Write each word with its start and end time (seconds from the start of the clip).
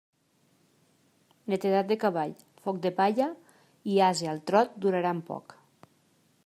Netedat 1.53 1.91
de 1.91 1.97
cavall, 2.05 2.33
foc 2.65 2.81
de 2.87 2.91
palla 3.01 3.29
i 3.97 4.01
ase 4.09 4.31
al 4.35 4.43
trot 4.53 4.77
duraran 4.87 5.21
poc. 5.33 5.57